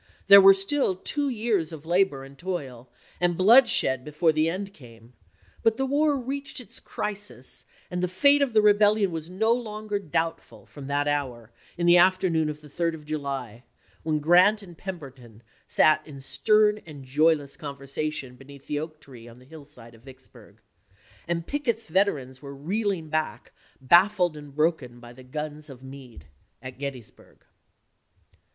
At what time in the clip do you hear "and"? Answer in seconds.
2.23-2.35, 3.19-3.37, 7.91-8.01, 14.63-14.75, 16.87-17.05, 21.27-21.45, 24.35-24.55